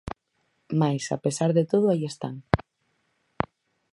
[0.79, 2.35] Mais, a pesar de todo, aí están.